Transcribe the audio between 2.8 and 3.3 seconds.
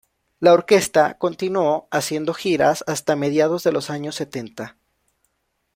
hasta